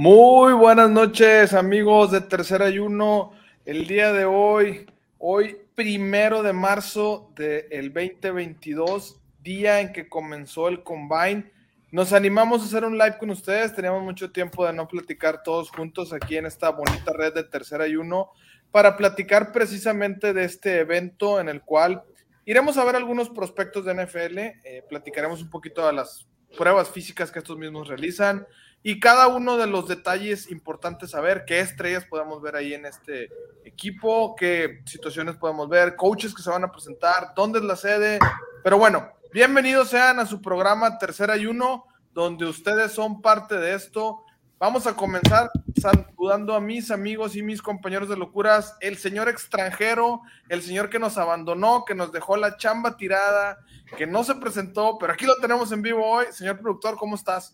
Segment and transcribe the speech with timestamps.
[0.00, 3.32] Muy buenas noches, amigos de Tercer Ayuno.
[3.64, 4.86] El día de hoy,
[5.18, 11.50] hoy primero de marzo del 2022, día en que comenzó el Combine.
[11.90, 13.74] Nos animamos a hacer un live con ustedes.
[13.74, 17.80] Teníamos mucho tiempo de no platicar todos juntos aquí en esta bonita red de Tercer
[17.80, 18.30] Ayuno
[18.70, 22.04] para platicar precisamente de este evento en el cual
[22.44, 24.38] iremos a ver algunos prospectos de NFL.
[24.38, 28.46] Eh, platicaremos un poquito de las pruebas físicas que estos mismos realizan
[28.82, 33.30] y cada uno de los detalles importantes saber, qué estrellas podemos ver ahí en este
[33.64, 38.18] equipo, qué situaciones podemos ver, coaches que se van a presentar, dónde es la sede.
[38.62, 44.24] Pero bueno, bienvenidos sean a su programa Tercer Ayuno, donde ustedes son parte de esto.
[44.58, 50.22] Vamos a comenzar saludando a mis amigos y mis compañeros de locuras, el señor extranjero,
[50.48, 53.58] el señor que nos abandonó, que nos dejó la chamba tirada,
[53.96, 56.26] que no se presentó, pero aquí lo tenemos en vivo hoy.
[56.32, 57.52] Señor productor, ¿cómo estás?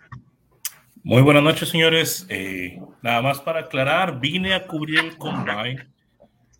[1.06, 2.26] Muy buenas noches, señores.
[2.30, 5.86] Eh, nada más para aclarar, vine a cubrir el combine.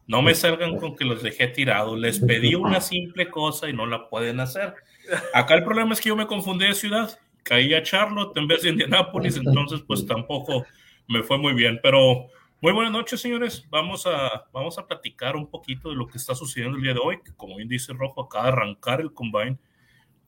[0.06, 1.98] No me salgan con que los dejé tirados.
[1.98, 4.74] Les pedí una simple cosa y no la pueden hacer.
[5.32, 7.18] Acá el problema es que yo me confundí de ciudad.
[7.42, 10.66] Caí a Charlotte en vez de Indianápolis, entonces pues tampoco
[11.08, 11.80] me fue muy bien.
[11.82, 12.26] Pero
[12.60, 13.66] muy buenas noches, señores.
[13.70, 17.00] Vamos a, vamos a platicar un poquito de lo que está sucediendo el día de
[17.02, 19.56] hoy, que como bien dice Rojo, acaba de arrancar el combine.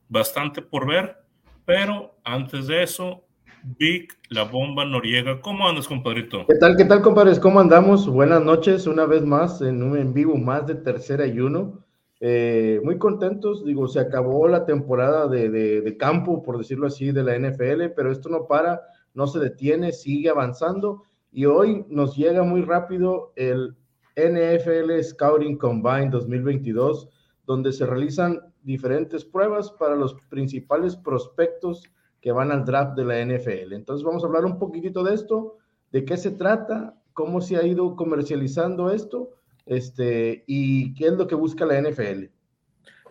[0.09, 1.19] Bastante por ver,
[1.67, 3.26] pero antes de eso,
[3.67, 5.41] Vic, la bomba Noriega.
[5.41, 6.47] ¿Cómo andas, compadrito?
[6.47, 7.41] ¿Qué tal, qué tal, compadres?
[7.41, 8.09] ¿Cómo andamos?
[8.09, 11.85] Buenas noches, una vez más en un en vivo más de tercera ayuno.
[12.21, 17.25] Eh, muy contentos, digo, se acabó la temporada de, de, campo, por decirlo así, de
[17.25, 18.83] la NFL, pero esto no para,
[19.15, 23.75] no se detiene, sigue avanzando y hoy nos llega muy rápido el
[24.15, 27.09] NFL Scouting Combine 2022,
[27.45, 31.83] donde se realizan diferentes pruebas para los principales prospectos
[32.21, 33.73] que van al draft de la NFL.
[33.73, 35.59] Entonces vamos a hablar un poquitito de esto,
[35.93, 39.31] de qué se trata, cómo se ha ido comercializando esto,
[39.65, 42.25] este, y qué es lo que busca la NFL.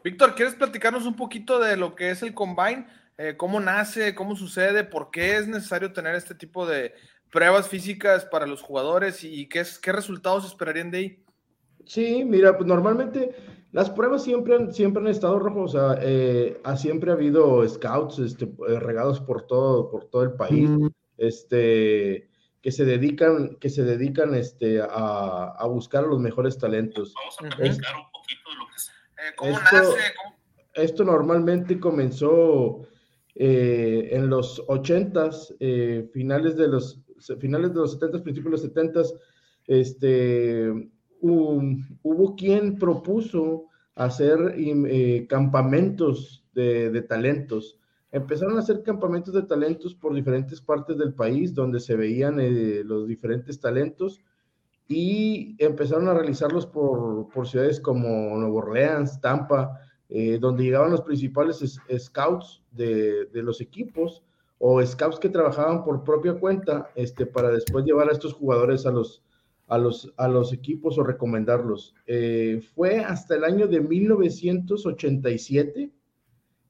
[0.03, 2.87] Víctor, ¿quieres platicarnos un poquito de lo que es el Combine?
[3.17, 4.13] Eh, ¿Cómo nace?
[4.13, 4.83] ¿Cómo sucede?
[4.83, 6.93] ¿Por qué es necesario tener este tipo de
[7.31, 9.23] pruebas físicas para los jugadores?
[9.23, 11.23] ¿Y qué, qué resultados esperarían de ahí?
[11.85, 13.35] Sí, mira, pues normalmente
[13.75, 17.67] las pruebas siempre han, siempre han estado rojos, o sea, eh, ha, siempre ha habido
[17.67, 20.69] scouts este, eh, regados por todo, por todo el país,
[21.17, 22.29] este,
[22.61, 27.13] que se dedican, que se dedican este, a, a buscar a los mejores talentos.
[27.15, 28.77] Vamos a platicar un poquito de lo que
[29.27, 30.01] eh, ¿Cómo esto, nace?
[30.75, 32.87] Esto normalmente comenzó
[33.35, 35.53] en los ochentas,
[36.13, 37.01] finales de los
[37.41, 39.13] finales de los setentas, principios de los setentas,
[39.67, 40.71] este,
[41.21, 43.65] hubo quien propuso
[43.95, 47.79] hacer eh, campamentos de, talentos.
[48.11, 52.81] Empezaron a hacer campamentos de talentos por diferentes partes del país donde se veían eh,
[52.85, 54.21] los diferentes talentos
[54.87, 61.79] y empezaron a realizarlos por, ciudades como Nueva Orleans, Tampa, eh, donde llegaban los principales
[61.97, 64.21] scouts de, de, los equipos
[64.59, 68.91] o scouts que trabajaban por propia cuenta este, para después llevar a estos jugadores a
[68.91, 69.24] los,
[69.67, 71.93] a los, a los equipos o recomendarlos.
[72.05, 75.91] Eh, fue hasta el año de 1987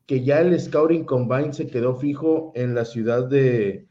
[0.06, 3.88] que ya el Scouting Combine se quedó fijo en la ciudad de,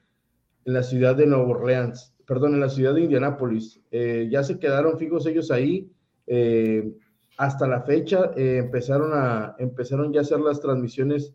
[0.64, 3.80] en la ciudad de Nueva Orleans, perdón, en la ciudad de Indianápolis.
[3.90, 5.90] Eh, ya se quedaron fijos ellos ahí.
[6.26, 6.94] Eh,
[7.36, 11.34] hasta la fecha empezaron, a, empezaron ya a hacer las transmisiones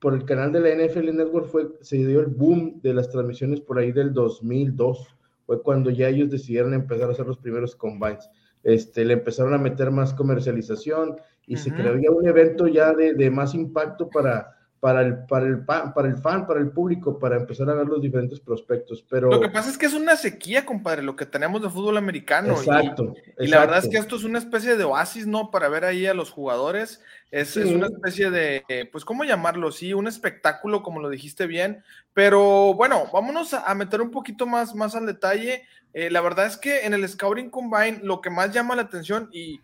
[0.00, 1.48] por el canal de la NFL Network.
[1.48, 5.18] Fue, se dio el boom de las transmisiones por ahí del 2002
[5.52, 8.30] fue cuando ya ellos decidieron empezar a hacer los primeros combines.
[8.62, 13.12] Este, le empezaron a meter más comercialización y se creó ya un evento ya de,
[13.12, 17.36] de, más impacto para, para, el, para, el, para el fan, para el público, para
[17.36, 19.06] empezar a ver los diferentes prospectos.
[19.08, 19.30] Pero...
[19.30, 22.54] Lo que pasa es que es una sequía, compadre, lo que tenemos de fútbol americano.
[22.54, 23.14] Exacto.
[23.38, 25.52] Y, la verdad es que esto es una especie de oasis, ¿no?
[25.52, 27.00] Para ver ahí a los jugadores.
[27.30, 29.70] Es, es, una especie de, pues, ¿cómo llamarlo?
[29.70, 31.84] Sí, un espectáculo, como lo dijiste bien.
[32.12, 35.62] Pero bueno, vámonos a, meter un poquito más, más al detalle.
[35.94, 39.28] Eh, la verdad es que en el Scouting Combine lo que más llama la atención
[39.32, 39.60] y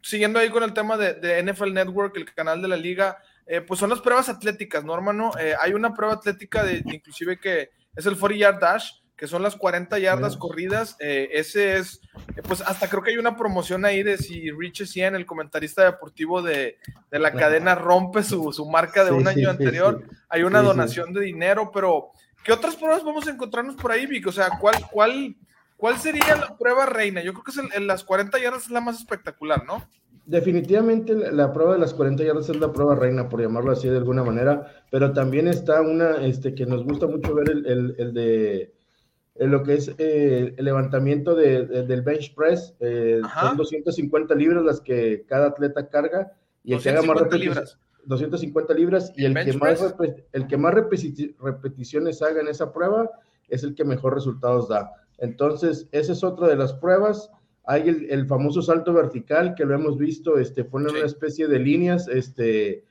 [0.00, 3.18] siguiendo ahí con el tema de, NFL Network, el canal de la liga,
[3.48, 5.32] eh, pues son las pruebas atléticas, ¿no, hermano?
[5.40, 9.42] Eh, hay una prueba atlética de, inclusive que es el 40 yard dash, que son
[9.42, 10.96] las 40 yardas corridas.
[11.00, 12.00] Eh, ese es,
[12.46, 16.42] pues hasta creo que hay una promoción ahí de si Rich 100, el comentarista deportivo
[16.42, 16.78] de,
[17.10, 20.04] de la cadena, rompe su, su marca de un año anterior.
[20.28, 22.12] hay una donación de dinero, pero
[22.44, 24.26] ¿qué otras pruebas vamos a encontrarnos por ahí, Vic?
[24.26, 25.36] O sea, ¿cuál, cuál,
[25.76, 27.22] cuál sería la prueba reina?
[27.22, 29.88] Yo creo que es el, las 40 yardas es la más espectacular, ¿no?
[30.28, 33.96] Definitivamente la, prueba de las 40 yardas es la prueba reina, por llamarlo así de
[33.96, 38.72] alguna manera, pero también está una este, que nos gusta mucho ver el, el, de
[39.36, 42.74] lo que es eh, el levantamiento de, del bench press.
[42.80, 46.32] Eh, son 250 libras las que cada atleta carga
[46.62, 47.78] y el que haga más libras.
[48.04, 49.94] 250 libras y el, que más,
[50.32, 53.10] el que más repeticiones haga en esa prueba
[53.48, 54.92] es el que mejor resultados da.
[55.18, 57.30] Entonces, esa es otra de las pruebas.
[57.70, 62.08] Hay el, famoso salto vertical que lo hemos visto, este, poner una especie de líneas
[62.08, 62.82] este,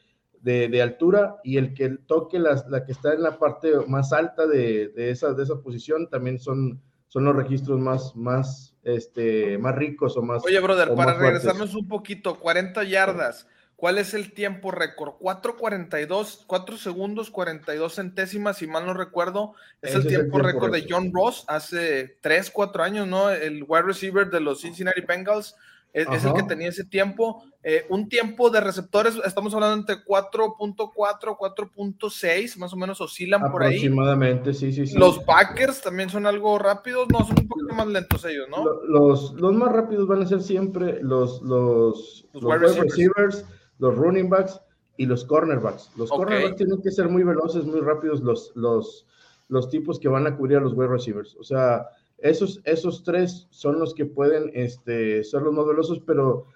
[0.41, 4.45] de, altura y el que toque la, la, que está en la parte más alta
[4.45, 9.75] de, de, esa, de esa posición también son, son los registros más, más, este, más
[9.75, 10.45] ricos o más.
[10.45, 13.47] Oye, brother, para regresarnos un poquito, 40 yardas.
[13.77, 15.13] ¿Cuál es el tiempo récord?
[15.19, 19.53] 4.42, 4 segundos, 42 centésimas, si mal no recuerdo.
[19.83, 23.29] Es el tiempo, récord de John Ross hace 3, 4 años, ¿no?
[23.29, 25.55] El wide receiver de los Cincinnati Bengals
[25.93, 27.43] es, el que tenía ese tiempo.
[27.61, 33.61] Eh, un tiempo de receptores, estamos hablando entre 4.4, 4.6, más o menos oscilan por
[33.61, 33.75] ahí.
[33.75, 34.97] Aproximadamente, sí, sí, sí.
[34.97, 38.65] Los Packers también son algo rápidos, no, son un poquito más lentos ellos, ¿no?
[38.87, 43.45] Los, los más rápidos van a ser siempre los, los, los, wide receivers
[43.79, 44.61] los running backs
[44.97, 45.91] y los cornerbacks.
[45.95, 49.05] Los cornerbacks tienen que ser muy veloces, muy rápidos los, los,
[49.47, 51.35] los tipos que van a cubrir a los wide receivers.
[51.37, 51.87] O sea,
[52.17, 56.47] esos, esos tres son los que pueden este, ser los más veloces, pero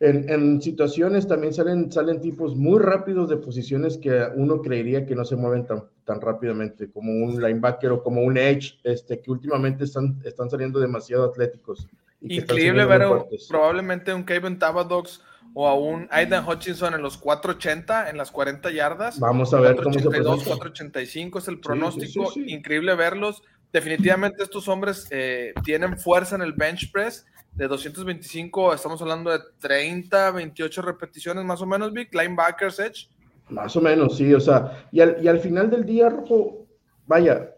[0.00, 5.14] en, en, situaciones también salen, salen tipos muy rápidos de posiciones que uno creería que
[5.14, 9.30] no se mueven tan, tan rápidamente, como un linebacker o como un edge, este, que
[9.30, 11.88] últimamente están, están saliendo demasiado atléticos.
[12.20, 13.02] Increíble ver
[13.48, 15.20] probablemente un Kevin Tabadox
[15.54, 19.18] o a un Aidan Hutchinson en los 480, en las 40 yardas.
[19.18, 22.32] Vamos a ver 482, 485 es el pronóstico.
[22.36, 23.42] Increíble verlos.
[23.72, 29.38] Definitivamente estos hombres eh, tienen fuerza en el bench press de 225, estamos hablando de
[29.58, 33.10] 30, 28 repeticiones más o menos, Vic, linebackers, edge.
[33.50, 36.66] Más o menos, sí, o sea, y al, y al final del día, Rojo,
[37.06, 37.54] vaya,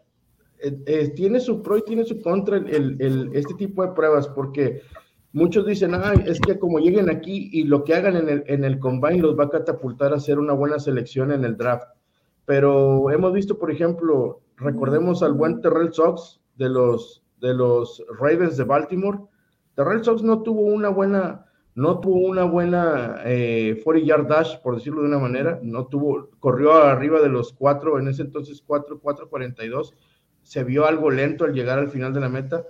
[0.58, 4.26] eh, eh, tiene su pro y tiene su contra el, el, este tipo de pruebas,
[4.28, 4.82] porque
[5.34, 8.62] Muchos dicen, ay, es que como lleguen aquí y lo que hagan en el, en
[8.62, 11.88] el combine los va a catapultar a hacer una buena selección en el draft.
[12.44, 18.56] Pero hemos visto, por ejemplo, recordemos al buen Terrell Sox de los, de los Ravens
[18.56, 19.18] de Baltimore.
[19.74, 24.76] Terrell Sox no tuvo una buena, no tuvo una buena eh, 40 yard dash, por
[24.76, 25.58] decirlo de una manera.
[25.64, 29.94] No tuvo, corrió arriba de los cuatro, en ese entonces 4, 4, 42.
[30.42, 32.64] Se vio algo lento al llegar al final de la meta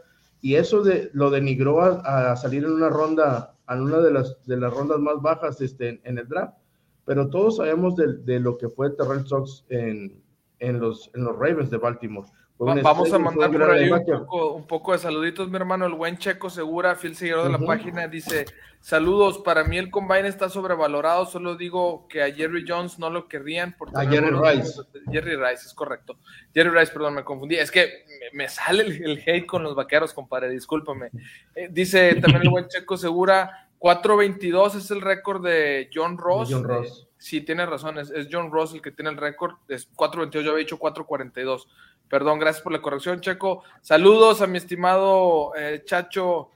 [0.44, 4.58] y eso de, lo denigró a, salir en una ronda, en una de las, de
[4.58, 6.58] las rondas más bajas este, en el draft.
[7.06, 10.20] Pero todos sabemos de, de lo que fue Terrell Sox en,
[10.60, 12.28] los, en los Ravens de Baltimore.
[12.56, 15.86] Vamos a mandar por ahí un poco, de saluditos, mi hermano.
[15.86, 18.44] El buen Checo Segura, fiel seguidor de la página, dice:
[18.80, 21.26] Saludos, para mí el combine está sobrevalorado.
[21.26, 23.74] Solo digo que a Jerry Jones no lo querrían.
[23.76, 24.82] Porque a Jerry Rice.
[25.10, 26.16] Jerry Rice, es correcto.
[26.54, 27.56] Jerry Rice, perdón, me confundí.
[27.56, 31.10] Es que me, sale el, hate con los vaqueros, compadre, discúlpame.
[31.56, 36.48] Eh, dice también el buen Checo Segura: 4.22 es el récord de John Ross.
[36.52, 37.08] John Ross.
[37.24, 39.54] Sí, tiene razón, es, es, John Ross el que tiene el récord.
[39.66, 41.64] Es 4.22, yo había dicho 4.42.
[42.06, 43.62] Perdón, gracias por la corrección, Checo.
[43.80, 46.50] Saludos a mi estimado eh, Chacho.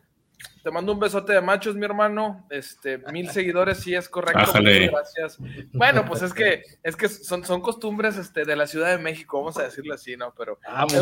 [0.63, 2.47] Te mando un besote de machos, mi hermano.
[2.51, 4.53] Este, mil seguidores, sí es correcto.
[4.53, 5.39] gracias.
[5.73, 9.39] Bueno, pues es que, es que son, son costumbres este, de la Ciudad de México,
[9.39, 10.35] vamos a decirlo así, ¿no?
[10.37, 10.59] Pero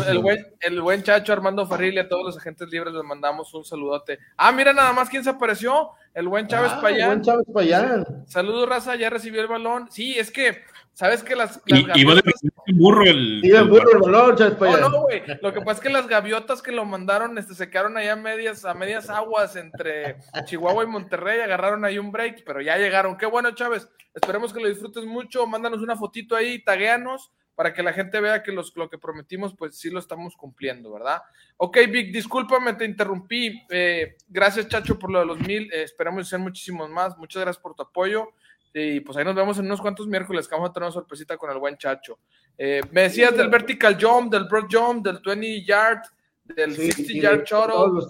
[0.07, 3.53] el, buen, el buen Chacho Armando Farril y a todos los agentes libres les mandamos
[3.53, 4.19] un saludote.
[4.37, 5.91] Ah, mira nada más quién se apareció.
[6.13, 7.01] El buen Chávez ah, Payán.
[7.01, 8.05] El buen Chávez Payán.
[8.27, 9.87] Saludos, raza, ya recibió el balón.
[9.91, 10.63] Sí, es que
[10.97, 12.33] ¿Sabes que las, las y, gaviotas...
[12.65, 14.35] y burro el, el burro el balón,
[14.81, 15.21] no, no, güey.
[15.43, 18.15] Lo que pasa es que las gaviotas que lo mandaron este, se quedaron allá a
[18.15, 23.17] medias, a medias aguas entre Chihuahua y Monterrey, agarraron ahí un break, pero ya llegaron.
[23.17, 23.87] Qué bueno, Chávez.
[24.13, 25.45] Esperemos que lo disfrutes mucho.
[25.47, 29.55] Mándanos una fotito ahí, tagueanos, para que la gente vea que los, lo que prometimos,
[29.55, 31.21] pues sí lo estamos cumpliendo, ¿verdad?
[31.57, 33.61] Ok, Vic, discúlpame, te interrumpí.
[33.69, 35.71] Eh, gracias, Chacho, por lo de los mil.
[35.71, 37.17] Eh, esperamos ser muchísimos más.
[37.17, 38.29] Muchas gracias por tu apoyo.
[38.73, 41.37] Y pues ahí nos vemos en unos cuantos miércoles que vamos a tener una sorpresita
[41.37, 42.19] con el buen Chacho.
[42.57, 46.01] Eh, me decías del vertical jump, del broad jump, del 20 yard,
[46.43, 48.05] del 60 yard shuttle.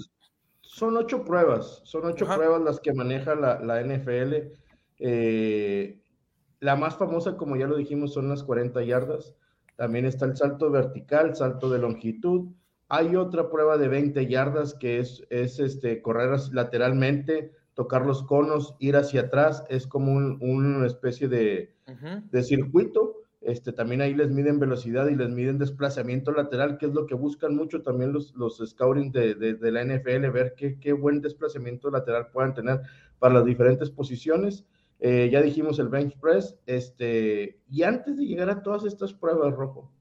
[0.78, 4.52] Son ocho pruebas, son ocho pruebas las que maneja la, la NFL.
[5.00, 6.04] Eh,
[6.60, 9.34] la más famosa, como ya lo dijimos, son las 40 yardas.
[9.76, 12.52] También está el salto vertical, salto de longitud.
[12.90, 18.76] Hay otra prueba de 20 yardas que es, es este, correr lateralmente tocar los conos,
[18.78, 21.74] ir hacia atrás, es como una especie de,
[22.44, 23.16] circuito.
[23.48, 27.16] Este, también ahí les miden velocidad y les miden desplazamiento lateral, que es lo que
[27.16, 31.90] buscan mucho también los, los scouting de, de, la NFL, ver qué, qué, buen desplazamiento
[31.90, 32.82] lateral puedan tener
[33.20, 34.66] para las diferentes posiciones.
[35.00, 39.54] Eh, ya dijimos el bench press, este, y antes de llegar a todas estas pruebas,
[39.54, 39.94] Rojo,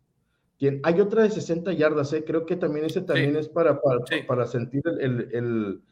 [0.82, 2.24] hay otra de 60 yardas, ¿eh?
[2.26, 5.82] creo que también ese también es para, para, para sentir el, el,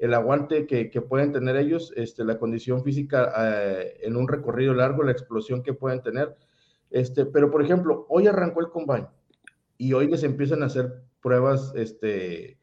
[0.00, 4.74] el, aguante que, que, pueden tener ellos, este, la condición física eh, en un recorrido
[4.74, 6.34] largo, la explosión que pueden tener.
[6.90, 9.08] Este, pero, por ejemplo, hoy arrancó el combine
[9.78, 12.58] y hoy les empiezan a hacer pruebas, este,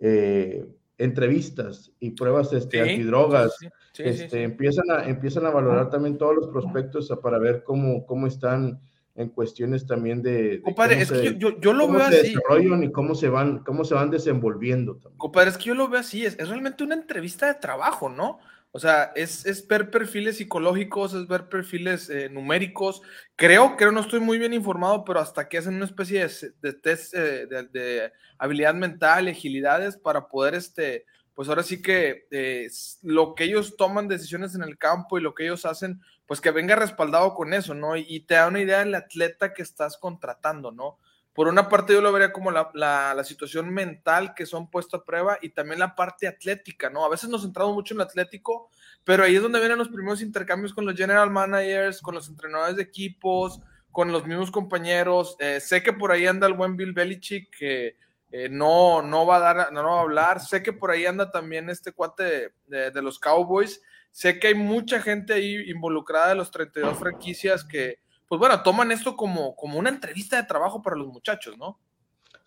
[0.00, 0.66] eh,
[0.98, 3.56] entrevistas y pruebas este, antidrogas.
[3.98, 8.80] este, Empiezan, a, empiezan a valorar también todos los prospectos para ver cómo, cómo están
[9.16, 12.34] en cuestiones también de, compadre, es que yo, yo, lo veo así.
[12.82, 14.96] y cómo se van, cómo se van desenvolviendo.
[14.96, 15.18] También.
[15.18, 18.38] Compadre, es que yo lo veo así, es, es realmente una entrevista de trabajo, ¿no?
[18.76, 23.00] O sea, es, es ver perfiles psicológicos, es ver perfiles eh, numéricos.
[23.34, 26.28] Creo, creo, no estoy muy bien informado, pero hasta que hacen una especie
[26.60, 32.68] de, test eh, de, habilidad mental, agilidades para poder, este, pues ahora sí que eh,
[33.00, 36.50] lo que ellos toman decisiones en el campo y lo que ellos hacen, pues que
[36.50, 37.96] venga respaldado con eso, ¿no?
[37.96, 40.98] Y, te da una idea del atleta que estás contratando, ¿no?
[41.36, 45.04] Por una parte yo lo vería como la, la, situación mental que son puestos a
[45.04, 47.04] prueba y también la parte atlética, ¿no?
[47.04, 48.70] A veces nos centramos mucho en lo atlético,
[49.04, 52.76] pero ahí es donde vienen los primeros intercambios con los general managers, con los entrenadores
[52.76, 53.60] de equipos,
[53.92, 55.36] con los mismos compañeros.
[55.38, 57.96] Eh, sé que por ahí anda el buen Bill Belichick, que
[58.32, 60.40] eh, no, no, va a dar, no, va a hablar.
[60.40, 63.82] Sé que por ahí anda también este cuate de, de los Cowboys.
[64.10, 67.98] Sé que hay mucha gente ahí involucrada de los 32 franquicias que,
[68.28, 71.78] pues bueno, toman esto como, como una entrevista de trabajo para los muchachos, ¿no?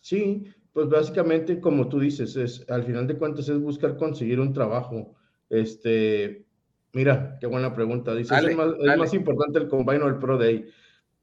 [0.02, 4.54] Sí, pues básicamente, como tú dices, es, al final de cuentas es buscar conseguir un
[4.54, 5.16] trabajo.
[5.50, 6.46] Este,
[6.94, 8.14] mira, qué buena pregunta.
[8.16, 10.70] Dice, ¿es, más, importante el Combine o el Pro Day?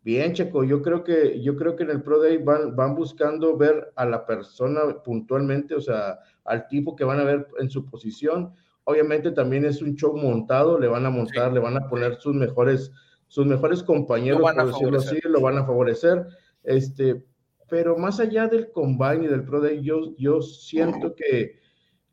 [0.03, 3.57] Bien, Checo, yo creo que, yo creo que en el Pro Day van, van buscando
[3.57, 7.85] ver a la persona puntualmente, o sea, al tipo que van a ver en su
[7.85, 8.55] posición
[8.87, 12.35] obviamente también es un show montado, le van a montar, le van a poner sus
[12.35, 12.93] mejores,
[13.29, 16.27] sus mejores compañeros, por decirlo así, lo van a favorecer.
[16.63, 17.25] Este,
[17.69, 21.61] pero más allá del combine y del pro day, yo, yo siento que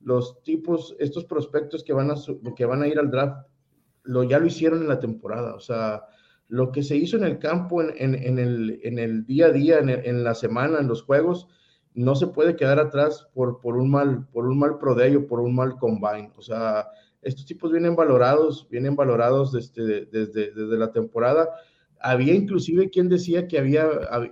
[0.02, 2.16] los tipos, estos prospectos que van a,
[2.56, 3.48] que van a ir al draft,
[4.04, 5.56] lo, ya lo hicieron en la temporada.
[5.56, 6.04] O sea,
[6.48, 9.52] lo que se hizo en el campo, en, en, en, el, en el, día a
[9.52, 11.48] día, en, la semana, en los juegos,
[11.94, 15.56] no se puede quedar atrás por, por, un mal, por un mal o por un
[15.56, 16.32] mal combine.
[16.36, 16.88] O sea,
[17.24, 21.50] estos tipos vienen valorados, vienen valorados desde, desde, desde la temporada.
[22.00, 23.88] Había inclusive quien decía que había,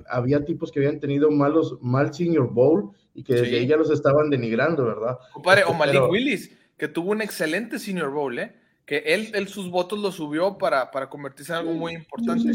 [0.09, 3.89] había tipos que habían tenido malos, mal Senior Bowl y que desde ahí ya los
[3.89, 5.17] estaban denigrando, ¿verdad?
[5.33, 8.55] Compadre, o Malik Willis, que tuvo un excelente Senior Bowl, ¿eh?
[8.85, 12.51] Que él, él sus votos los subió para, para convertirse en algo muy importante.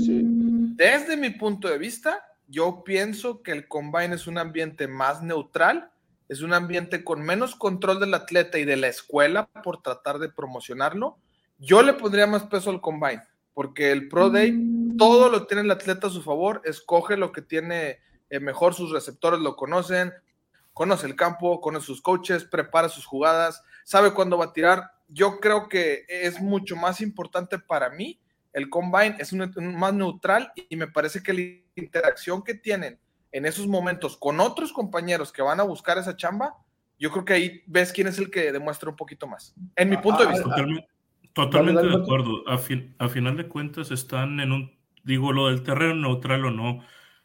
[0.76, 5.90] Desde mi punto de vista, yo pienso que el combine es un ambiente más neutral,
[6.28, 10.28] es un ambiente con menos control del atleta y de la escuela por tratar de
[10.28, 11.18] promocionarlo.
[11.58, 13.22] Yo le pondría más peso al combine,
[13.54, 14.96] porque el Pro Day mm.
[14.96, 18.92] todo lo tiene el atleta a su favor, escoge lo que tiene eh, mejor, sus
[18.92, 20.12] receptores lo conocen,
[20.72, 24.90] conoce el campo, conoce sus coaches, prepara sus jugadas, sabe cuándo va a tirar.
[25.08, 28.20] Yo creo que es mucho más importante para mí
[28.56, 31.42] el combine es más neutral y me parece que la
[31.74, 32.98] interacción que tienen
[33.36, 36.54] en esos momentos con otros compañeros que van a buscar esa chamba,
[36.98, 39.96] yo creo que ahí ves quién es el que demuestra un poquito más, en mi
[39.98, 40.56] punto de vista.
[41.34, 42.48] Totalmente, de acuerdo.
[42.48, 46.80] A, a final de cuentas están en un, digo, lo del terreno neutral o no,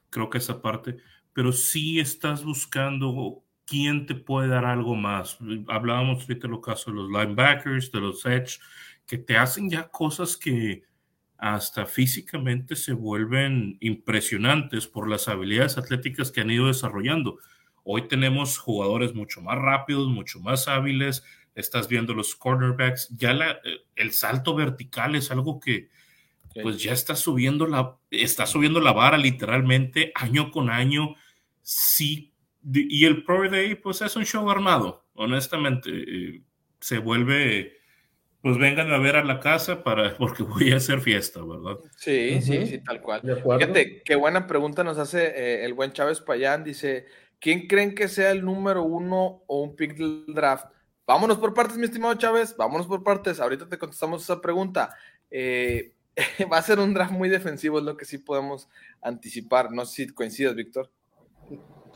[0.09, 0.97] creo que esa parte,
[1.31, 5.37] pero sí estás buscando quién te puede dar algo más.
[5.69, 8.59] Hablábamos ahorita de los casos de los linebackers, de los edge,
[9.07, 10.83] que te hacen ya cosas que
[11.41, 17.39] hasta físicamente se vuelven impresionantes por las habilidades atléticas que han ido desarrollando.
[17.83, 21.23] Hoy tenemos jugadores mucho más rápidos, mucho más hábiles.
[21.55, 23.09] Estás viendo los cornerbacks.
[23.17, 23.59] Ya la,
[23.95, 25.89] el salto vertical es algo que
[26.61, 31.15] pues ya está subiendo la, está subiendo la vara literalmente año con año.
[31.63, 32.35] Sí,
[32.71, 35.89] y el Pro Day pues es un show armado, honestamente.
[35.89, 36.43] Eh,
[36.79, 37.80] se vuelve
[38.41, 41.77] pues vengan a ver a la casa para, porque voy a hacer fiesta, ¿verdad?
[41.95, 43.21] Sí, sí, sí, tal cual.
[43.21, 46.63] Fíjate, qué buena pregunta nos hace eh, el buen Chávez Payán.
[46.63, 47.05] Dice,
[47.39, 50.65] ¿quién creen que sea el número uno o un pick del draft?
[51.05, 53.39] Vámonos por partes, mi estimado Chávez, vámonos por partes.
[53.39, 54.95] Ahorita te contestamos esa pregunta.
[55.29, 55.93] Eh,
[56.51, 58.69] va a ser un draft muy defensivo, es lo que sí podemos
[59.01, 59.71] anticipar.
[59.71, 60.89] No sé si coincides, Víctor.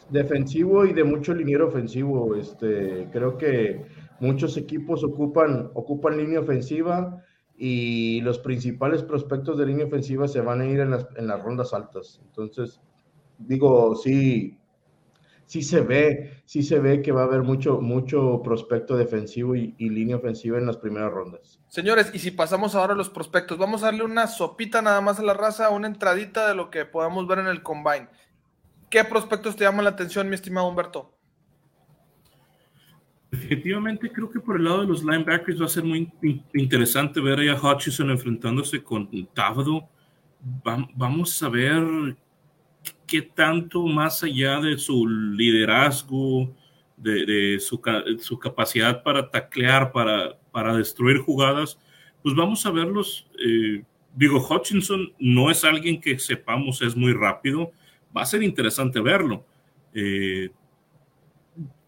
[0.09, 2.35] Defensivo y de mucho liniero ofensivo.
[2.35, 3.83] Este, creo que
[4.19, 7.23] muchos equipos ocupan, ocupan línea ofensiva
[7.57, 11.41] y los principales prospectos de línea ofensiva se van a ir en las, en las
[11.41, 12.21] rondas altas.
[12.25, 12.81] Entonces,
[13.37, 14.59] digo, sí,
[15.45, 19.73] sí se ve, sí se ve que va a haber mucho, mucho prospecto defensivo y,
[19.77, 21.59] línea ofensiva en las primeras rondas.
[21.67, 25.19] Señores, y si pasamos ahora a los prospectos, vamos a darle una sopita nada más
[25.19, 28.09] a la raza, una entradita de lo que podamos ver en el combine.
[28.89, 31.14] ¿Qué prospectos te llaman la atención, mi estimado Humberto?
[33.43, 36.11] Efectivamente, creo que por el lado de los linebackers va a ser muy
[36.53, 39.87] interesante ver a Hutchison enfrentándose con Tavado.
[40.95, 42.15] Vamos a ver
[43.07, 46.53] qué tanto más allá de su liderazgo,
[46.97, 47.81] de, su,
[48.19, 51.79] su, capacidad para taclear, para, para destruir jugadas,
[52.23, 53.27] pues vamos a verlos.
[53.45, 53.83] Eh,
[54.15, 57.71] digo, Hutchinson no es alguien que sepamos es muy rápido.
[58.15, 59.45] Va a ser interesante verlo.
[59.93, 60.49] Eh,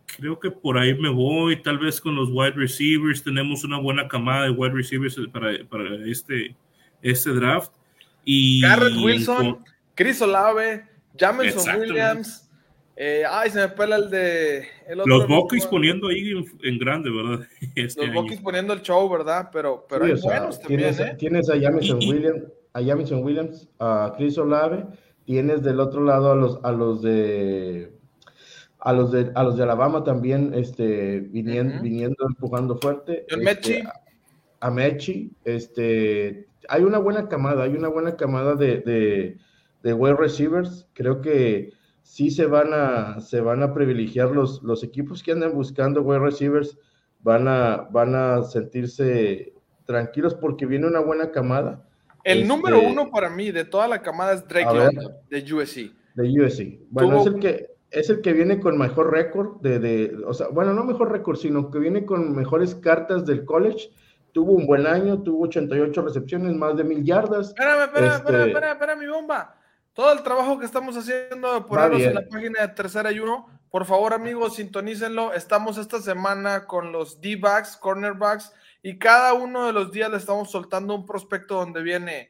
[0.08, 4.08] creo que por ahí me voy, tal vez con los wide receivers, tenemos una buena
[4.08, 6.56] camada de wide receivers para, para este,
[7.02, 7.72] este draft.
[8.24, 9.64] Y Garrett Wilson,
[9.96, 10.86] Chris Olave,
[11.16, 12.50] Jameson Williams,
[12.96, 14.66] eh, ay, se me pela el de...
[15.06, 16.34] los Bucky's poniendo ahí
[16.64, 17.46] en, grande, ¿verdad?
[17.76, 19.50] Este los Buckys poniendo el show, ¿verdad?
[19.54, 21.16] Pero, pero hay buenos también, tienes, ¿eh?
[21.20, 24.86] Tienes a Jameson Williams, a Jameson Williams, a Chris Olave,
[25.26, 27.97] tienes del otro lado a los, a los de
[28.80, 33.26] a los de, a los de Alabama también este, viniendo, viniendo empujando fuerte.
[33.28, 33.84] Este,
[34.60, 39.38] a, Mechi, este, hay una buena camada, hay una buena camada de, de,
[39.84, 40.88] de wide receivers.
[40.94, 45.54] Creo que sí se van a, se van a privilegiar los, los equipos que andan
[45.54, 46.78] buscando wide receivers,
[47.22, 49.54] van a, van a sentirse
[49.86, 51.84] tranquilos porque viene una buena camada.
[52.24, 55.92] El este, número uno para mí de toda la camada es Drake London, de USC.
[56.16, 56.80] De USC.
[56.90, 60.48] Bueno, es el que es el que viene con mejor récord de, de, o sea,
[60.50, 63.92] bueno, no mejor récord, sino que viene con mejores cartas del college.
[64.34, 67.50] Tuvo un buen año, tuvo 88 recepciones, más de mil yardas.
[67.50, 69.56] Espérame, espérame, espérame, este, espérame, espérame, mi bomba.
[69.94, 73.86] Todo el trabajo que estamos haciendo por en la página de Tercera y Uno, por
[73.86, 75.34] favor, amigos, sintonícenlo.
[75.34, 78.54] Estamos esta semana con los D-backs, cornerbacks,
[78.84, 82.30] y cada uno de los días le estamos soltando un prospecto donde viene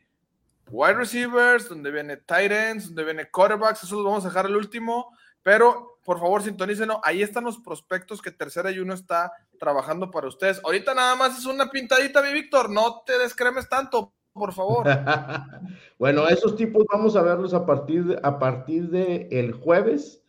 [0.69, 3.83] wide receivers, donde viene tight ends, donde viene quarterbacks.
[3.83, 5.11] Eso lo vamos a dejar el último
[5.47, 6.99] pero por favor, sintonícenlo.
[7.05, 10.59] Ahí están los prospectos que Tercera y Uno está trabajando para ustedes.
[10.61, 12.69] Ahorita nada más es una pintadita, mi Víctor.
[12.69, 14.85] No te descremes tanto, por favor.
[15.97, 20.21] bueno, esos tipos vamos a verlos a partir de, a partir de el jueves.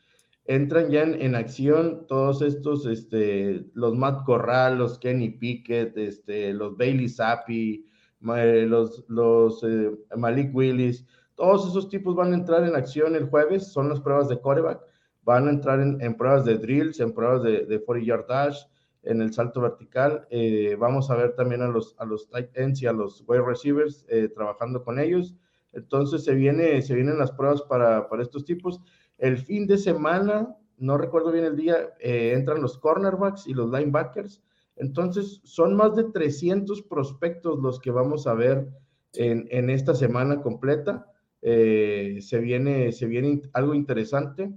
[0.45, 6.77] Entran ya en, acción todos estos, este, los Matt Corral, los Kenny Pickett, este, los
[6.77, 7.85] Bailey Zappi,
[8.21, 11.05] los, los eh, Malik Willis.
[11.35, 13.73] Todos esos tipos van a entrar en acción el jueves.
[13.73, 14.88] Son las pruebas de coreback
[15.29, 18.63] van a entrar en, pruebas de drills, en pruebas de, de 40 yard dash,
[19.03, 20.27] en el salto vertical.
[20.31, 23.45] Eh, vamos a ver también a los, a los tight ends y a los wide
[23.45, 25.37] receivers eh, trabajando con ellos.
[25.75, 28.81] Entonces se, viene, se vienen las pruebas para, para, estos tipos.
[29.19, 33.71] El fin de semana, no recuerdo bien el día, eh, entran los cornerbacks y los
[33.71, 34.43] linebackers.
[34.77, 38.67] Entonces son más de 300 prospectos los que vamos a ver
[39.13, 41.05] en, en esta semana completa.
[41.43, 44.51] se, viene, se viene algo interesante.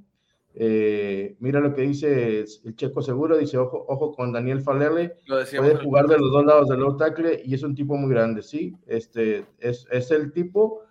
[0.54, 5.78] Eh, mira lo que dice el checo seguro, dice ojo, ojo con Daniel Falele, puede
[5.78, 8.76] jugar de los dos lados del low tackle y es un tipo muy grande, sí,
[8.86, 10.82] este es, es el tipo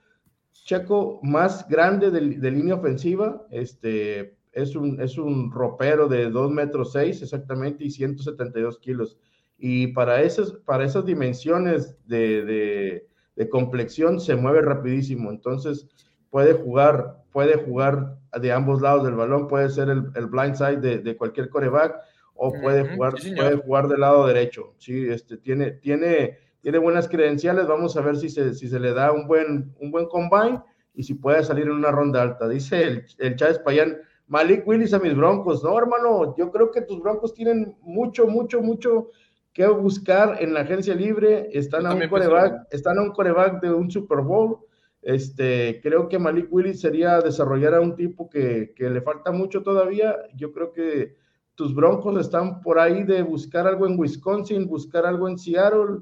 [0.65, 6.51] checo más grande de, de, línea ofensiva, este es un, es un ropero de 2
[6.51, 9.19] metros 6 exactamente y 172 kilos.
[9.59, 15.87] Y para esas, para esas dimensiones de, de, de complexión se mueve rapidísimo, entonces
[16.31, 20.77] puede jugar, puede jugar de ambos lados del balón, puede ser el, el blind side
[20.79, 21.97] de, de, cualquier coreback
[22.35, 24.75] o puede jugar, puede jugar del lado derecho.
[24.79, 28.93] Sí, este, tiene, tiene, tiene buenas credenciales, vamos a ver si se, si se le
[28.93, 30.63] da un buen, un buen combine
[30.95, 32.49] y si puede salir en una ronda alta.
[32.49, 35.63] Dice el, el Chávez Payán, Malik Willis a mis broncos.
[35.65, 39.09] No, hermano, yo creo que tus broncos tienen mucho, mucho, mucho
[39.53, 41.49] que buscar en la agencia libre.
[41.53, 44.61] Están a un coreback, están a un coreback de un Super Bowl
[45.03, 49.63] este, creo que Malik Willis sería desarrollar a un tipo que, que, le falta mucho
[49.63, 50.17] todavía.
[50.35, 51.17] Yo creo que
[51.55, 56.01] tus broncos están por ahí de buscar algo en Wisconsin, buscar algo en Seattle.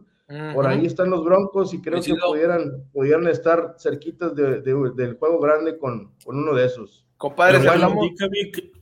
[0.55, 5.41] Por ahí están los broncos y creo que pudieran, pudieran estar cerquitas de, del juego
[5.41, 7.07] grande con, con, uno de esos.
[7.17, 7.61] Compadre,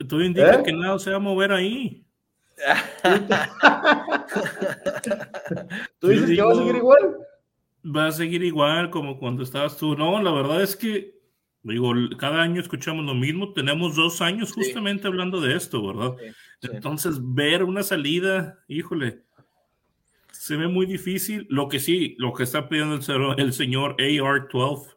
[0.09, 0.62] tú indicas ¿Eh?
[0.64, 2.05] que nada se va a mover ahí.
[6.00, 7.16] ¿Tú dices que va a seguir igual?
[7.94, 9.96] Va a seguir igual como cuando estabas tú.
[9.96, 11.18] No, la verdad es que,
[11.62, 13.53] digo, cada año escuchamos lo mismo.
[13.53, 16.16] Tenemos dos años justamente hablando de esto, ¿verdad?
[16.62, 19.25] Entonces, ver una salida, híjole,
[20.33, 21.46] se ve muy difícil.
[21.51, 24.96] Lo que sí, lo que está pidiendo el, el señor AR-12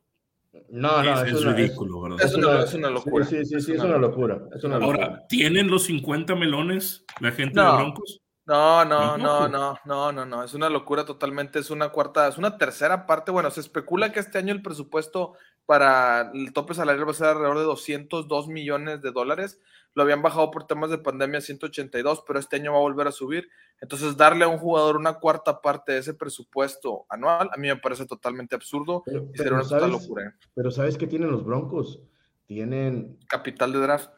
[0.71, 2.19] no, no, es, ridículo, ¿verdad?
[2.23, 3.25] Es una, es una locura.
[3.25, 4.41] Sí, sí, sí, es, una locura.
[4.56, 5.06] Es una locura.
[5.06, 8.21] Ahora, ¿tienen los 50 melones la gente de Broncos?
[8.49, 12.39] No, no, no, no, no, no, no, es una locura totalmente, es una cuarta, es
[12.39, 15.33] una tercera parte, bueno, se especula que este año el presupuesto
[15.67, 19.59] para el tope salarial va a ser alrededor de 202 millones de dólares,
[19.93, 23.05] lo habían bajado por temas de pandemia a 182, pero este año va a volver
[23.05, 23.47] a subir,
[23.81, 27.75] entonces darle a un jugador una cuarta parte de ese presupuesto anual, a mí me
[27.75, 30.35] parece totalmente absurdo y sería una total locura.
[30.55, 32.01] Pero ¿sabes qué tienen los Broncos?
[32.47, 33.19] Tienen...
[33.27, 34.09] Capital de draft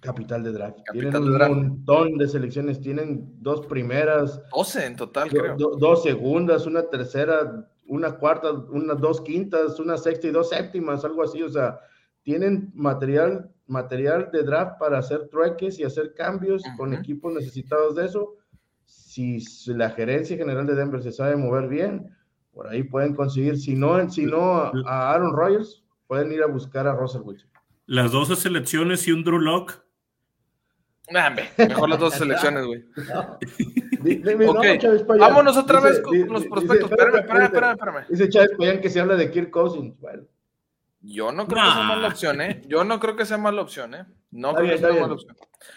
[0.00, 0.78] Capital de draft.
[0.92, 4.40] tienen un montón de selecciones, tienen dos primeras.
[4.54, 5.56] 12 en total, creo.
[5.56, 11.24] dos segundas, una tercera, una cuarta, unas dos quintas, una sexta y dos séptimas, algo
[11.24, 11.42] así.
[11.42, 11.80] O sea,
[12.22, 18.06] tienen material, material de draft para hacer trueques y hacer cambios con equipos necesitados de
[18.06, 18.36] eso.
[18.84, 22.14] Si la gerencia general de Denver se sabe mover bien,
[22.52, 24.54] por ahí pueden conseguir, si no, si no
[24.86, 27.48] a Aaron Rodgers, pueden ir a buscar a Russell Wilson.
[27.86, 29.38] Las 12 selecciones y un Drew
[31.10, 32.84] Mejor las dos selecciones, güey.
[35.18, 36.90] vámonos otra vez con los prospectos.
[36.90, 38.06] espérame, espérame, espérame, espérame.
[38.08, 39.98] Dice Chávez Payán que se habla de Kirk Cousins.
[40.00, 40.24] Bueno.
[41.00, 42.62] Yo no creo que sea mala opción, ¿eh?
[42.66, 44.04] Yo no creo que sea mala opción, ¿eh?
[44.30, 45.36] No creo que sea mala opción.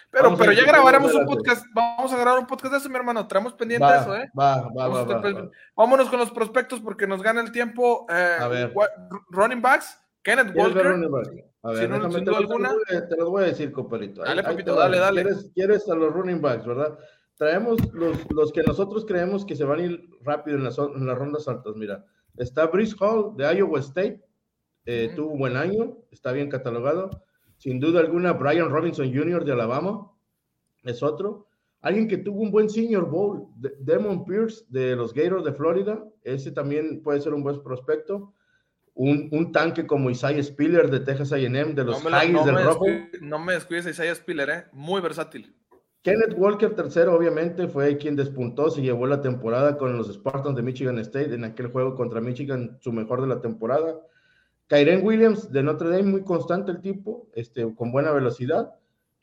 [0.10, 1.65] Pero, pero ya grabaremos un podcast.
[1.74, 3.28] Vamos a grabar un podcast de eso, mi hermano.
[3.28, 4.30] Traemos pendiente eso, ¿eh?
[4.38, 8.06] Va, va, va, va, Vámonos con los prospectos porque nos gana el tiempo.
[8.10, 8.74] Eh, a ver.
[9.30, 9.98] Running backs.
[10.24, 11.50] Kenneth Walker.
[11.63, 12.71] A ver, déjame, te, alguna.
[12.88, 14.24] te los voy a decir, compadrito.
[14.24, 15.21] Dale, papito, dale, dale.
[15.21, 16.97] ¿Quieres, ¿Quieres, a los running backs, verdad?
[17.38, 21.06] Traemos los, los, que nosotros creemos que se van a ir rápido en las, en
[21.06, 21.76] las rondas altas.
[21.76, 22.04] Mira,
[22.38, 24.24] está Brice Hall de Iowa State.
[24.86, 27.12] Eh, tuvo un buen año, está bien catalogado.
[27.58, 29.45] Sin duda alguna, Brian Robinson Jr.
[29.45, 30.12] de Alabama
[30.84, 31.47] es otro.
[31.82, 33.47] Alguien que tuvo un buen Senior Bowl,
[33.80, 36.04] Demon Pierce de los Gators de Florida.
[36.24, 38.34] Ese también puede ser un buen prospecto
[38.93, 42.86] un, un, tanque como Isaiah Spiller de Texas A&M, de los no del Rojo.
[43.21, 44.65] No me descuides Isaiah Spiller, ¿eh?
[44.73, 45.56] muy versátil.
[46.04, 50.63] Kenneth Walker tercero, obviamente, fue quien despuntó, se llevó la temporada con los Spartans de
[50.63, 53.99] Michigan State en aquel juego contra Michigan, su mejor de la temporada.
[54.67, 58.73] Kyren Williams de Notre Dame, muy constante el tipo, este, con buena velocidad.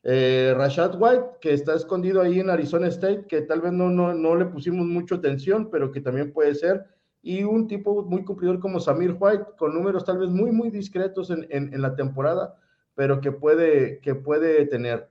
[0.05, 4.15] Eh, Rashad White, que está escondido ahí en Arizona State, que tal vez no, no,
[4.15, 6.87] no le pusimos mucho atención, pero que también puede ser
[7.23, 11.31] y un tipo muy cumplidor como Samir White, con números tal vez muy, muy discretos
[11.31, 12.57] en, en, la temporada,
[12.95, 15.09] pero que puede, que puede tener.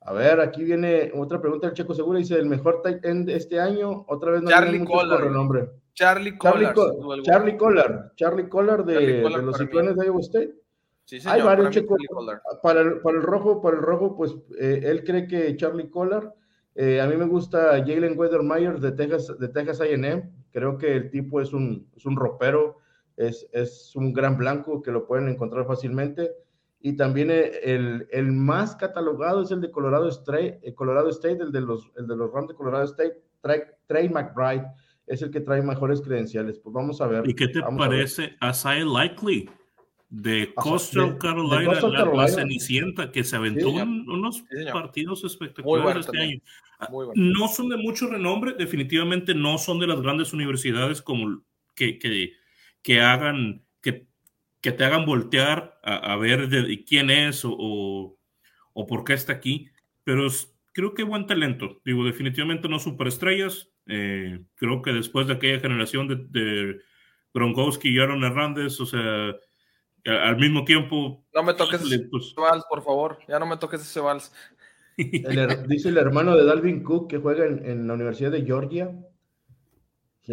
[0.00, 3.60] A ver, aquí viene otra pregunta del Checo Segura, dice, ¿el mejor tight end este
[3.60, 4.04] año?
[4.08, 5.30] Otra vez no Charlie Collar.
[5.30, 5.70] nombre.
[5.94, 6.74] Charlie Collar.
[7.22, 10.54] Charlie, Collar, Charlie Collar de, de los ciclones de Iowa State.
[11.04, 11.96] Sí, señor, Hay varios Checo.
[12.62, 16.34] Para el, para el rojo, para el rojo, pues eh, él cree que Charlie Collar.
[16.74, 21.08] Eh, a mí me gusta Jalen Weathermeyer de Texas, de Texas A&M Creo que el
[21.12, 22.78] tipo es un, es un ropero,
[23.16, 26.32] es, es, un gran blanco que lo pueden encontrar fácilmente.
[26.80, 31.52] Y también el, el más catalogado es el de Colorado State, el Colorado State, el
[31.52, 33.22] de los, el de los Rams de Colorado State,
[33.86, 34.66] Trey, McBride,
[35.06, 36.58] es el que trae mejores credenciales.
[36.58, 37.28] Pues vamos a ver.
[37.28, 39.48] ¿Y qué te parece Asai Likely?
[40.10, 41.80] de Coastal Carolina,
[42.14, 44.42] la, Cenicienta, que se aventó unos
[44.72, 46.40] partidos espectaculares este año.
[47.14, 51.42] No son de mucho renombre, definitivamente no son de las grandes universidades como
[51.74, 52.32] que, que,
[52.82, 54.06] que hagan, que,
[54.60, 58.16] que, te hagan voltear a, ver de, quién es o,
[58.72, 59.68] o, por qué está aquí,
[60.04, 60.28] pero
[60.72, 61.80] creo que buen talento.
[61.84, 63.70] Digo, definitivamente no superestrellas.
[63.86, 66.80] Eh, creo que después de aquella generación de, de
[67.34, 69.34] Gronkowski y Aaron Hernández, o sea,
[70.04, 71.24] al mismo tiempo.
[71.34, 73.18] No me toques ese pues vals, por favor.
[73.28, 74.32] Ya no me toques ese vals.
[75.68, 78.92] dice el hermano de Dalvin Cook que juega en, la Universidad de Georgia.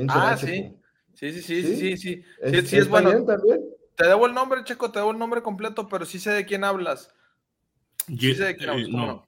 [0.10, 0.48] ah, sí.
[0.48, 0.76] sí.
[1.14, 3.26] Sí, sí, sí, sí, sí, es, sí, es bueno.
[3.96, 6.66] Te debo el nombre, Checo, te debo el nombre completo, pero sí sé de quién
[6.66, 7.14] hablas.
[8.08, 8.90] Sí sé de quién hablas.
[8.90, 9.22] Eh,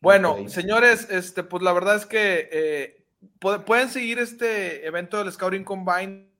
[0.00, 3.06] bueno, señores, este, pues la verdad es que eh,
[3.38, 6.30] pueden seguir este evento del Scouting Combine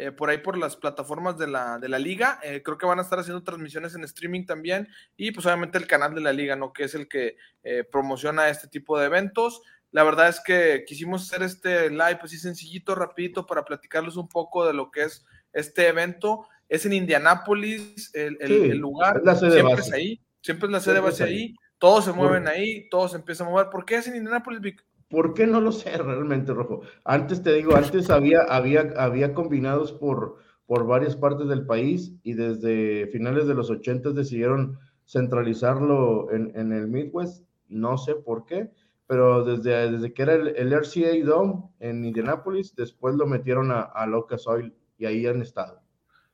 [0.00, 2.40] eh, por ahí por las plataformas de la, de la liga.
[2.42, 5.86] Eh, creo que van a estar haciendo transmisiones en streaming también y pues obviamente el
[5.86, 6.72] canal de la liga, ¿no?
[6.72, 9.60] Que es el que eh, promociona este tipo de eventos.
[9.90, 14.66] La verdad es que quisimos hacer este live así sencillito, rapidito, para platicarles un poco
[14.66, 16.46] de lo que es este evento.
[16.68, 19.20] Es en Indianápolis, el, el, lugar.
[19.36, 21.54] siempre es ahí, siempre es la sede base ahí.
[21.78, 23.68] Todos se mueven ahí, todos se empiezan a mover.
[23.68, 24.84] ¿Por qué es en Indianápolis, Vic?
[25.10, 26.82] ¿Por qué no lo sé realmente, Rojo?
[27.04, 32.34] Antes te digo, antes había, había, había combinados por, por varias partes del país y
[32.34, 37.44] desde finales de los 80 decidieron centralizarlo en, en, el Midwest.
[37.68, 38.70] No sé por qué,
[39.08, 44.06] pero desde, desde que era el, RCA Dome en Indianapolis, después lo metieron a, a
[44.06, 45.82] Locas Oil y ahí han estado.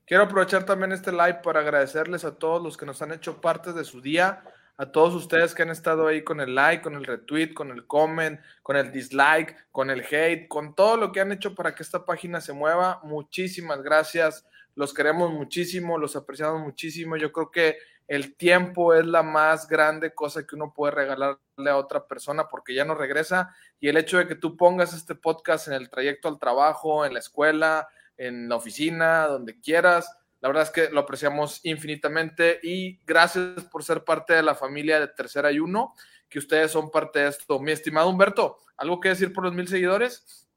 [0.05, 3.73] Quiero aprovechar también este live para agradecerles a todos los que nos han hecho parte
[3.73, 4.45] de su día,
[4.79, 7.87] a todos ustedes que han estado ahí con el like, con el retweet, con el
[7.87, 11.83] comment, con el dislike, con el hate, con todo lo que han hecho para que
[11.83, 13.01] esta página se mueva.
[13.03, 14.45] Muchísimas gracias.
[14.75, 17.17] Los queremos muchísimo, los apreciamos muchísimo.
[17.17, 21.39] Yo creo que el tiempo es la más grande cosa que uno puede regalarle
[21.71, 23.55] a otra persona porque ya no regresa.
[23.81, 27.15] Y el hecho de que tú pongas este podcast en el trayecto al trabajo, en
[27.15, 30.15] la escuela, en la oficina, donde quieras.
[30.47, 35.01] La verdad es que lo apreciamos infinitamente y gracias por ser parte de la familia
[35.01, 35.93] de Tercera y Uno,
[36.29, 37.59] que ustedes son parte de esto.
[37.59, 40.49] Mi estimado Humberto, ¿algo que decir por los mil seguidores?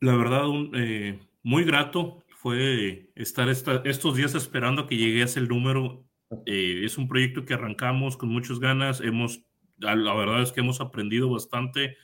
[0.00, 0.42] La verdad,
[0.74, 6.04] eh, muy grato fue estar estos días esperando a que lleguese el número.
[6.44, 9.00] Eh, es un proyecto que arrancamos con muchas ganas.
[9.00, 9.40] Hemos,
[9.78, 11.96] la verdad es que hemos aprendido bastante.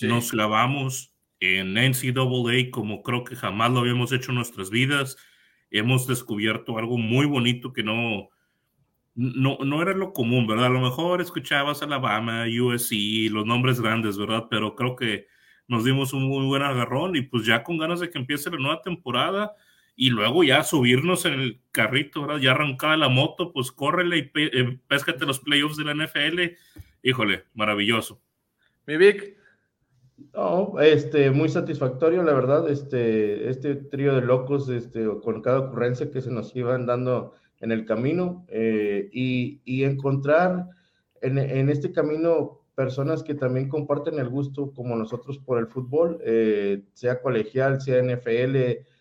[0.00, 5.16] Nos clavamos en NCAA como creo que jamás lo habíamos hecho en nuestras vidas.
[5.76, 8.30] Hemos descubierto algo muy bonito que no,
[9.14, 10.66] no, no era lo común, ¿verdad?
[10.66, 14.46] A lo mejor escuchabas Alabama, USC, los nombres grandes, ¿verdad?
[14.48, 15.26] Pero creo que
[15.66, 18.58] nos dimos un muy buen agarrón y pues ya con ganas de que empiece la
[18.58, 19.52] nueva temporada
[19.96, 22.40] y luego ya subirnos en el carrito, ¿verdad?
[22.40, 26.56] Ya arrancada la moto, pues córrele y eh, péscate los playoffs de la NFL.
[27.02, 28.20] Híjole, maravilloso.
[28.86, 29.36] Mi Vic,
[30.16, 36.10] no, este, muy satisfactorio, la verdad, este, este trío de locos, este, con cada ocurrencia
[36.10, 40.68] que se nos iban dando en el camino eh, y, y, encontrar
[41.20, 46.18] en, en, este camino personas que también comparten el gusto como nosotros por el fútbol,
[46.24, 48.56] eh, sea colegial, sea NFL,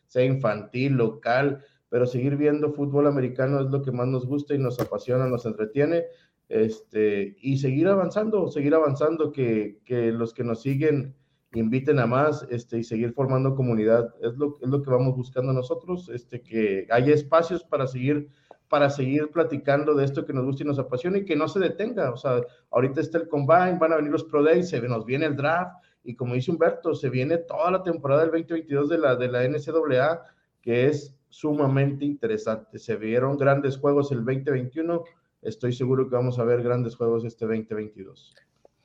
[0.07, 4.59] sea infantil, local, pero seguir viendo fútbol americano es lo que más nos gusta y
[4.59, 6.05] nos apasiona, nos entretiene
[6.49, 11.15] este, y seguir avanzando, seguir avanzando, que, que, los que nos siguen
[11.53, 14.13] inviten a más este, y seguir formando comunidad.
[14.21, 18.29] Es lo, es lo que vamos buscando nosotros, este, que haya espacios para seguir
[18.69, 21.59] para seguir platicando de esto que nos gusta y nos apasiona y que no se
[21.59, 22.09] detenga.
[22.09, 25.27] O sea, ahorita está el Combine, van a venir los Pro Days, se nos viene
[25.27, 29.15] el draft y como dice Humberto, se viene toda la temporada del 2022 de la,
[29.15, 30.23] de la NCAA,
[30.59, 32.79] que es sumamente interesante.
[32.79, 35.03] Se vieron grandes juegos el 2021
[35.43, 38.33] estoy seguro que vamos a ver grandes juegos este 2022.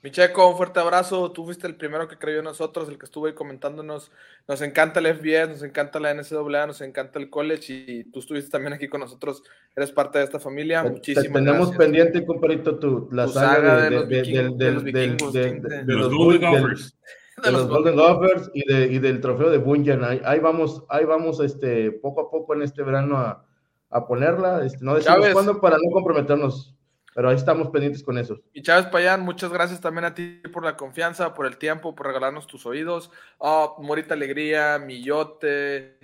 [0.01, 1.33] Micheco, un fuerte abrazo.
[1.33, 4.13] Tú fuiste el primero que creyó en nosotros, el que estuvo ahí comentándonos.
[4.47, 8.49] Nos encanta el FBS, nos encanta la NCAA, nos encanta el college y tú estuviste
[8.49, 9.43] también aquí con nosotros.
[9.75, 10.85] Eres parte de esta familia.
[10.85, 11.45] Muchísimas gracias.
[11.45, 14.09] Tenemos pendiente, compadrito, tu, la saga, de, los
[16.15, 16.97] Golden Gophers.
[17.43, 20.03] De los Golden Gophers y, y, del trofeo de Bunyan.
[20.03, 23.48] Ahí, ahí, vamos, ahí vamos este, poco a poco en este verano a,
[23.91, 24.65] a ponerla.
[24.65, 26.75] Este, no decimos cuándo para no comprometernos,
[27.15, 28.41] pero ahí estamos pendientes con eso.
[28.53, 32.07] Y Chávez Payán, muchas gracias también a ti por la confianza, por el tiempo, por
[32.07, 33.11] regalarnos tus oídos.
[33.39, 35.99] Oh, Morita Alegría, Millote,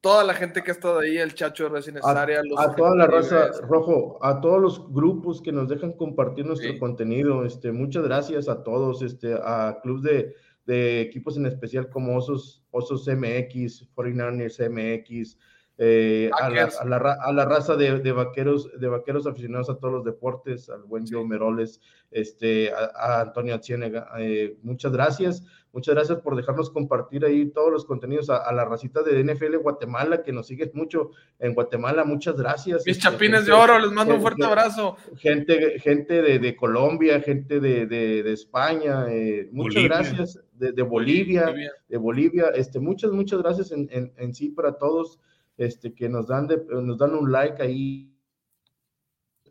[0.00, 1.98] toda la gente que ha estado ahí, el Chacho de Recién.
[2.02, 6.78] A, a toda la raza, Rojo, a todos los grupos que nos dejan compartir nuestro
[6.78, 7.44] contenido.
[7.44, 10.34] Este, muchas gracias a todos, este, a Club de,
[10.66, 15.38] de equipos en especial como Osos, Osos MX, 49ers MX,
[15.80, 20.04] eh, a, la, a, la, raza de, de, vaqueros, de vaqueros aficionados a todos los
[20.04, 26.34] deportes, al buen Joe Meroles, este, a, Antonio Acienega, eh, muchas gracias, muchas gracias por
[26.34, 30.68] dejarnos compartir ahí todos los contenidos a, la racita de NFL Guatemala, que nos sigue
[30.74, 32.84] mucho en Guatemala, muchas gracias.
[32.84, 34.96] Mis este, chapines de oro, les mando un fuerte abrazo.
[35.16, 41.54] Gente, gente de, de Colombia, gente de, de España, eh, muchas gracias, de, Bolivia,
[41.88, 45.20] de Bolivia, este, muchas, muchas gracias en, en, en sí para todos
[45.58, 48.14] este, que nos dan, nos dan un like ahí.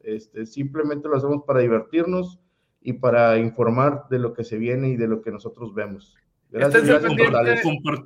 [0.01, 2.39] Este, simplemente lo hacemos para divertirnos
[2.81, 6.15] y para informar de lo que se viene y de lo que nosotros vemos.
[6.49, 8.01] Gracias, gracias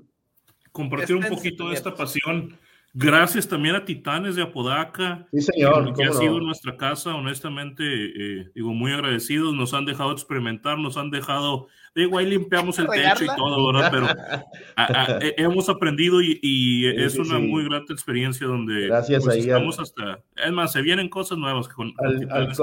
[0.72, 2.58] compartir un poquito de esta pasión.
[2.94, 8.52] Gracias también a Titanes de Apodaca, sí, señor, que, ha sido nuestra casa, honestamente, eh,
[8.54, 13.26] digo, muy agradecidos, nos han dejado experimentar, nos han dejado, digo, ahí limpiamos el techo
[13.26, 13.92] y todo, ¿verdad?
[13.92, 14.08] Pero
[15.38, 20.72] hemos aprendido y, es una muy grata experiencia donde Gracias pues, estamos hasta, es más,
[20.72, 22.60] se vienen cosas nuevas con, Titanes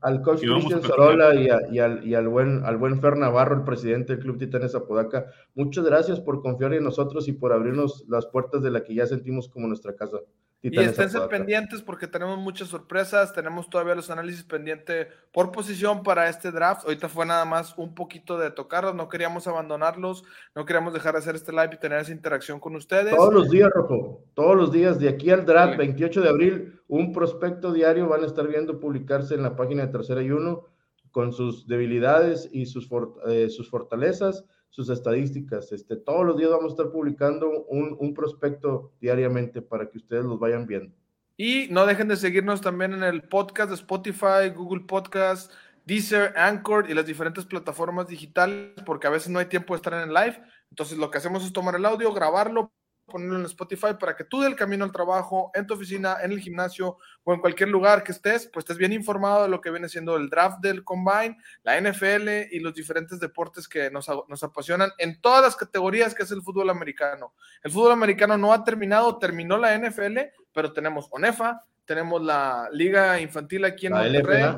[0.00, 3.64] al coach Cristian Sorola y, y, al, y, al, buen, al buen Fer Navarro, el
[3.64, 5.26] presidente del Club Titanes Apodaca.
[5.54, 9.06] Muchas gracias por confiar en nosotros y por abrirnos las puertas de la que ya
[9.06, 10.18] sentimos como nuestra casa
[10.60, 16.28] y esténse pendientes porque tenemos muchas sorpresas, tenemos todavía los análisis pendientes por posición para
[16.28, 16.84] este draft.
[16.84, 20.24] Ahorita fue nada más un poquito de tocarlos, no queríamos abandonarlos,
[20.56, 23.14] no queríamos dejar de hacer este live y tener esa interacción con ustedes.
[23.14, 27.12] Todos los días, Rojo, todos los días, de aquí al draft, 28 de abril, un
[27.12, 30.64] prospecto diario van a estar viendo publicarse en la página de Tercera y Uno
[31.12, 32.88] con sus debilidades y sus,
[33.28, 35.72] eh, sus fortalezas, sus estadísticas.
[35.72, 40.24] Este, todos los días vamos a estar publicando un, un prospecto diariamente para que ustedes
[40.24, 40.94] los vayan viendo.
[41.36, 45.52] Y no dejen de seguirnos también en el podcast de Spotify, Google Podcast,
[45.84, 49.94] Deezer, Anchor y las diferentes plataformas digitales, porque a veces no hay tiempo de estar
[49.94, 50.42] en el live.
[50.70, 52.72] Entonces lo que hacemos es tomar el audio, grabarlo,
[53.08, 56.40] ponerlo en Spotify para que tú del camino al trabajo, en tu oficina, en el
[56.40, 59.88] gimnasio o en cualquier lugar que estés, pues estés bien informado de lo que viene
[59.88, 64.90] siendo el draft del combine, la NFL y los diferentes deportes que nos, nos apasionan
[64.98, 67.34] en todas las categorías que es el fútbol americano.
[67.62, 70.18] El fútbol americano no ha terminado, terminó la NFL,
[70.52, 74.54] pero tenemos ONEFA, tenemos la Liga Infantil aquí en Monterrey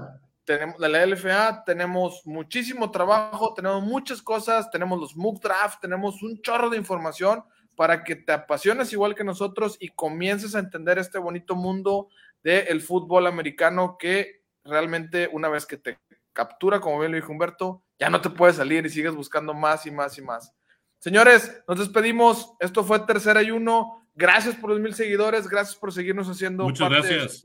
[0.50, 6.42] tenemos la LFA, tenemos muchísimo trabajo, tenemos muchas cosas, tenemos los MOOC Draft, tenemos un
[6.42, 7.44] chorro de información
[7.76, 12.08] para que te apasiones igual que nosotros y comiences a entender este bonito mundo
[12.42, 15.98] del fútbol americano que realmente una vez que te
[16.32, 19.86] captura, como bien lo dijo Humberto, ya no te puedes salir y sigues buscando más
[19.86, 20.54] y más y más.
[20.98, 22.54] Señores, nos despedimos.
[22.60, 24.06] Esto fue Tercera y Uno.
[24.14, 25.48] Gracias por los mil seguidores.
[25.48, 27.42] Gracias por seguirnos haciendo Muchas gracias.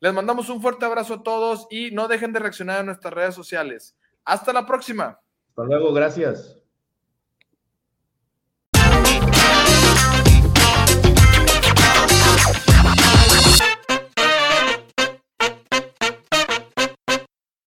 [0.00, 3.34] Les mandamos un fuerte abrazo a todos y no dejen de reaccionar a nuestras redes
[3.34, 3.96] sociales.
[4.24, 5.18] Hasta la próxima.
[5.48, 6.63] Hasta luego, gracias.